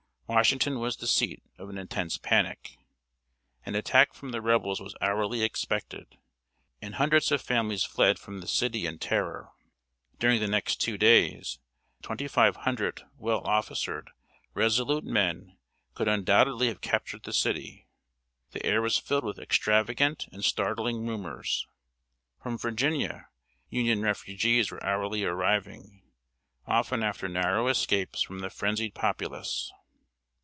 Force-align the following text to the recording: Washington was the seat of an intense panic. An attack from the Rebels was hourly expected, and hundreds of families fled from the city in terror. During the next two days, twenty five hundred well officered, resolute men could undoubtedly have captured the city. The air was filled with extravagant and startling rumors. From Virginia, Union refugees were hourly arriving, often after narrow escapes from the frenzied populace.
Washington 0.33 0.79
was 0.79 0.95
the 0.95 1.07
seat 1.07 1.43
of 1.57 1.69
an 1.69 1.77
intense 1.77 2.17
panic. 2.17 2.77
An 3.65 3.75
attack 3.75 4.13
from 4.13 4.29
the 4.31 4.41
Rebels 4.41 4.79
was 4.79 4.95
hourly 5.01 5.43
expected, 5.43 6.17
and 6.81 6.95
hundreds 6.95 7.33
of 7.33 7.41
families 7.41 7.83
fled 7.83 8.17
from 8.17 8.39
the 8.39 8.47
city 8.47 8.85
in 8.85 8.97
terror. 8.97 9.49
During 10.19 10.39
the 10.39 10.47
next 10.47 10.77
two 10.79 10.97
days, 10.97 11.59
twenty 12.01 12.29
five 12.29 12.55
hundred 12.55 13.03
well 13.17 13.41
officered, 13.45 14.09
resolute 14.53 15.03
men 15.03 15.57
could 15.95 16.07
undoubtedly 16.07 16.67
have 16.67 16.79
captured 16.79 17.23
the 17.23 17.33
city. 17.33 17.89
The 18.51 18.65
air 18.65 18.81
was 18.81 18.97
filled 18.97 19.25
with 19.25 19.37
extravagant 19.37 20.27
and 20.31 20.45
startling 20.45 21.05
rumors. 21.05 21.67
From 22.41 22.57
Virginia, 22.57 23.27
Union 23.69 24.01
refugees 24.01 24.71
were 24.71 24.81
hourly 24.81 25.25
arriving, 25.25 26.03
often 26.65 27.03
after 27.03 27.27
narrow 27.27 27.67
escapes 27.67 28.21
from 28.21 28.39
the 28.39 28.49
frenzied 28.49 28.93
populace. 28.95 29.73